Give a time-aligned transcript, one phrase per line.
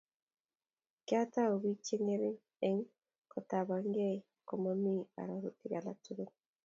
[1.07, 6.29] kitau biik cheng'erik'kotabanngéi komamii ararutik alak tugul